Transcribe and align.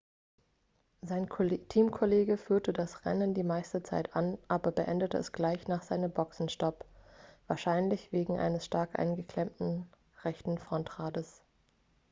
sein 1.03 1.29
teamkollege 1.69 2.39
führte 2.39 2.73
das 2.73 3.05
rennen 3.05 3.35
die 3.35 3.43
meiste 3.43 3.83
zeit 3.83 4.15
an 4.15 4.39
aber 4.47 4.71
beendete 4.71 5.19
es 5.19 5.31
gleich 5.31 5.67
nach 5.67 5.83
seinem 5.83 6.09
boxenstopp 6.11 6.85
wahrscheinlich 7.45 8.11
wegen 8.11 8.39
eines 8.39 8.65
stark 8.65 8.97
eingeklemmten 8.97 9.87
rechten 10.23 10.57
frontrades 10.57 11.43